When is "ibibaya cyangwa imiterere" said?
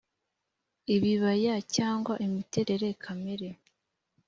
0.95-2.89